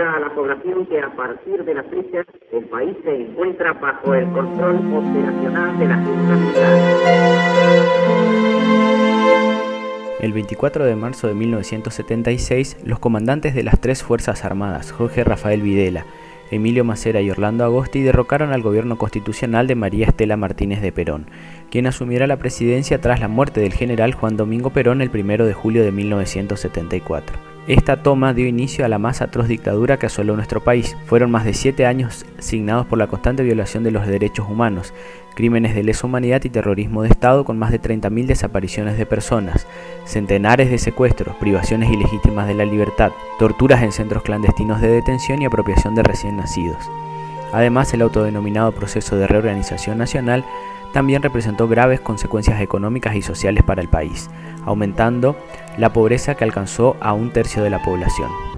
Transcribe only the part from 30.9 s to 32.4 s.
Fueron más de siete años